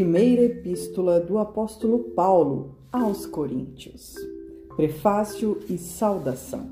[0.00, 4.14] Primeira Epístola do Apóstolo Paulo aos Coríntios.
[4.74, 6.70] Prefácio e saudação.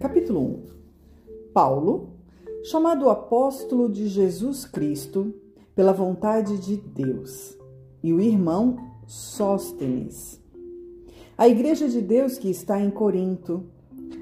[0.00, 0.62] Capítulo 1.
[1.54, 2.10] Paulo,
[2.64, 5.32] chamado apóstolo de Jesus Cristo
[5.76, 7.56] pela vontade de Deus,
[8.02, 8.76] e o irmão
[9.06, 10.42] Sóstenes.
[11.38, 13.62] A igreja de Deus que está em Corinto,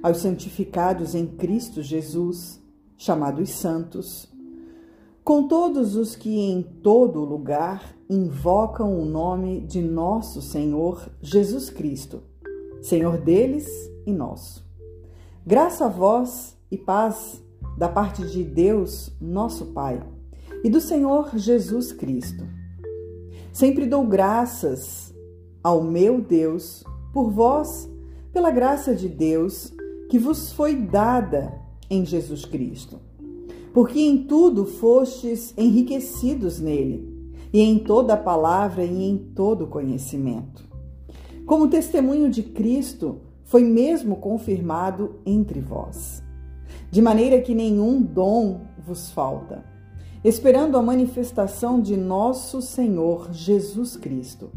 [0.02, 2.62] aos santificados em Cristo Jesus,
[2.94, 4.30] chamados santos,
[5.28, 12.22] com todos os que em todo lugar invocam o nome de nosso Senhor Jesus Cristo,
[12.80, 13.68] Senhor deles
[14.06, 14.66] e nosso.
[15.46, 17.44] Graça a vós e paz
[17.76, 20.02] da parte de Deus, nosso Pai,
[20.64, 22.46] e do Senhor Jesus Cristo.
[23.52, 25.14] Sempre dou graças
[25.62, 26.82] ao meu Deus
[27.12, 27.86] por vós,
[28.32, 29.74] pela graça de Deus
[30.08, 31.52] que vos foi dada
[31.90, 33.07] em Jesus Cristo
[33.72, 37.18] porque em tudo fostes enriquecidos nele,
[37.52, 40.66] e em toda a palavra e em todo conhecimento.
[41.46, 46.22] Como testemunho de Cristo, foi mesmo confirmado entre vós,
[46.90, 49.64] de maneira que nenhum dom vos falta,
[50.22, 54.50] esperando a manifestação de nosso Senhor Jesus Cristo,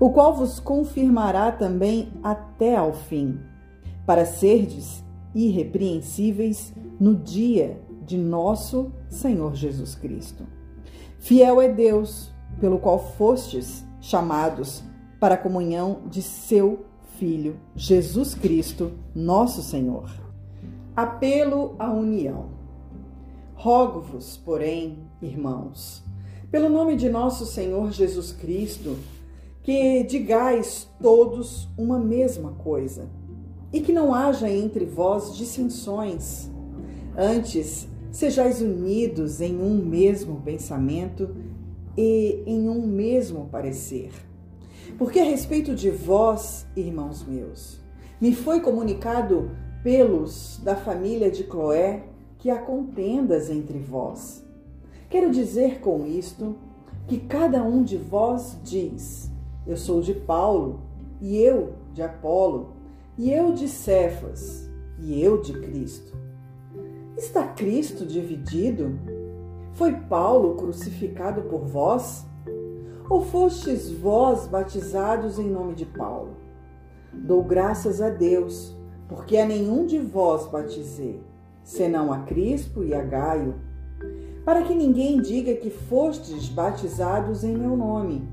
[0.00, 3.38] o qual vos confirmará também até ao fim,
[4.06, 10.46] para serdes irrepreensíveis no dia de nosso Senhor Jesus Cristo.
[11.18, 14.84] Fiel é Deus, pelo qual fostes chamados
[15.18, 16.86] para a comunhão de seu
[17.18, 20.10] Filho, Jesus Cristo, nosso Senhor.
[20.94, 22.50] Apelo à união.
[23.54, 26.04] Rogo-vos, porém, irmãos,
[26.50, 28.96] pelo nome de nosso Senhor Jesus Cristo,
[29.62, 33.08] que digais todos uma mesma coisa,
[33.72, 36.50] e que não haja entre vós dissensões.
[37.16, 41.36] Antes, Sejais unidos em um mesmo pensamento
[41.94, 44.10] e em um mesmo parecer.
[44.96, 47.78] Porque a respeito de vós, irmãos meus,
[48.18, 49.50] me foi comunicado
[49.82, 52.04] pelos da família de Cloé
[52.38, 54.42] que há contendas entre vós.
[55.10, 56.56] Quero dizer com isto
[57.06, 59.30] que cada um de vós diz:
[59.66, 60.80] Eu sou de Paulo,
[61.20, 62.76] e eu de Apolo,
[63.18, 66.25] e eu de Cefas, e eu de Cristo.
[67.16, 68.98] Está Cristo dividido?
[69.72, 72.26] Foi Paulo crucificado por vós?
[73.08, 76.36] Ou fostes vós batizados em nome de Paulo?
[77.14, 78.76] Dou graças a Deus,
[79.08, 81.22] porque a nenhum de vós batizei,
[81.64, 83.54] senão a Crispo e a Gaio,
[84.44, 88.28] para que ninguém diga que fostes batizados em meu nome.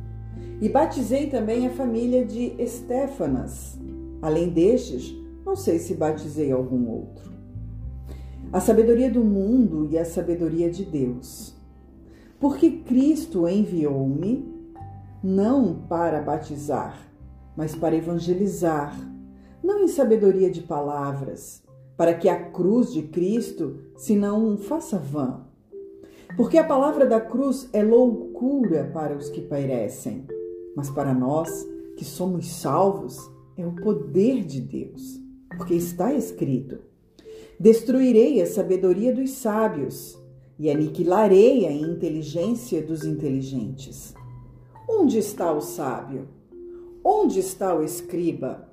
[0.59, 3.79] E batizei também a família de Estéfanas.
[4.21, 5.15] Além destes,
[5.45, 7.32] não sei se batizei algum outro
[8.53, 11.55] a sabedoria do mundo e a sabedoria de Deus.
[12.39, 14.47] Porque Cristo enviou-me
[15.23, 16.95] não para batizar,
[17.57, 18.95] mas para evangelizar,
[19.63, 21.63] não em sabedoria de palavras,
[21.97, 25.41] para que a cruz de Cristo se não faça vã.
[26.37, 30.27] Porque a palavra da cruz é loucura para os que perecem,
[30.75, 33.17] mas para nós que somos salvos
[33.57, 35.19] é o poder de Deus.
[35.57, 36.92] Porque está escrito:
[37.63, 40.21] Destruirei a sabedoria dos sábios
[40.59, 44.13] e aniquilarei a inteligência dos inteligentes.
[44.85, 46.27] Onde está o sábio?
[47.01, 48.67] Onde está o escriba?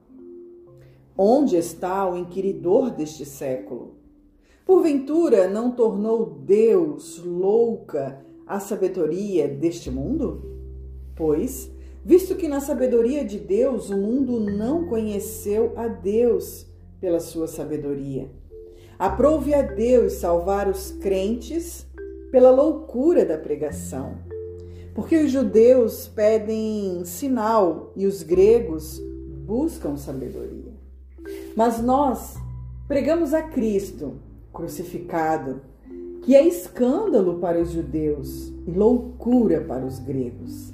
[1.17, 3.95] Onde está o inquiridor deste século?
[4.67, 10.43] Porventura não tornou Deus louca a sabedoria deste mundo?
[11.15, 11.71] Pois,
[12.05, 16.67] visto que na sabedoria de Deus o mundo não conheceu a Deus
[17.01, 18.29] pela sua sabedoria,
[19.01, 21.87] Aprove a Deus salvar os crentes
[22.31, 24.19] pela loucura da pregação.
[24.95, 29.01] Porque os judeus pedem sinal e os gregos
[29.47, 30.75] buscam sabedoria.
[31.57, 32.37] Mas nós
[32.87, 34.21] pregamos a Cristo
[34.53, 35.63] crucificado,
[36.21, 40.73] que é escândalo para os judeus e loucura para os gregos.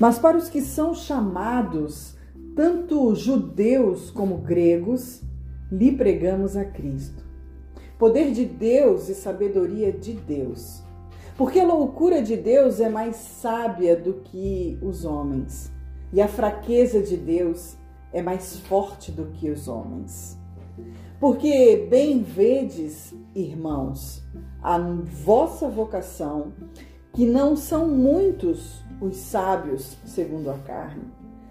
[0.00, 2.16] Mas para os que são chamados,
[2.56, 5.20] tanto judeus como gregos,
[5.70, 7.23] lhe pregamos a Cristo
[7.98, 10.82] poder de Deus e sabedoria de Deus.
[11.36, 15.72] Porque a loucura de Deus é mais sábia do que os homens,
[16.12, 17.76] e a fraqueza de Deus
[18.12, 20.38] é mais forte do que os homens.
[21.18, 24.22] Porque bem vedes, irmãos,
[24.62, 26.52] a vossa vocação,
[27.12, 31.04] que não são muitos os sábios segundo a carne,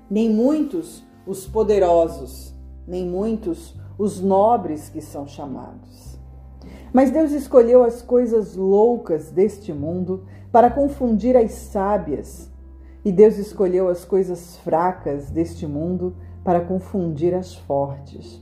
[0.10, 2.54] nem muitos os poderosos,
[2.88, 6.20] nem muitos os nobres que são chamados.
[6.94, 12.52] Mas Deus escolheu as coisas loucas deste mundo para confundir as sábias,
[13.06, 18.42] E Deus escolheu as coisas fracas deste mundo para confundir as fortes.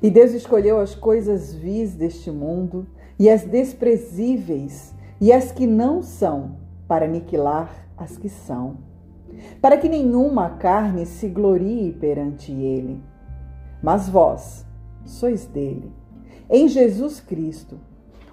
[0.00, 2.86] E Deus escolheu as coisas vis deste mundo
[3.18, 6.56] e as desprezíveis e as que não são
[6.86, 8.76] para aniquilar as que são,
[9.60, 13.02] para que nenhuma carne se glorie perante ele.
[13.82, 14.64] Mas vós
[15.04, 15.90] sois dele,
[16.48, 17.78] em Jesus Cristo,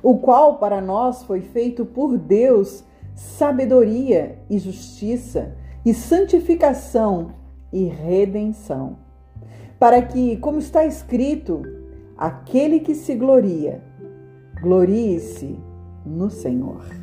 [0.03, 2.83] o qual para nós foi feito por Deus
[3.15, 5.55] sabedoria e justiça
[5.85, 7.33] e santificação
[7.71, 8.97] e redenção,
[9.79, 11.61] para que, como está escrito,
[12.17, 13.81] aquele que se gloria,
[14.61, 15.57] glorie-se
[16.05, 17.00] no Senhor.